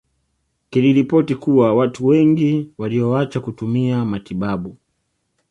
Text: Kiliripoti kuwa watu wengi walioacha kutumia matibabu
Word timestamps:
Kiliripoti 0.69 1.35
kuwa 1.35 1.75
watu 1.75 2.05
wengi 2.05 2.71
walioacha 2.77 3.39
kutumia 3.39 4.05
matibabu 4.05 4.77